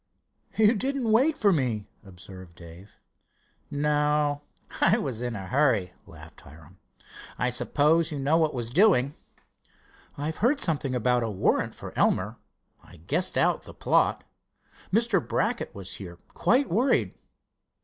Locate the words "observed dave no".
2.03-4.41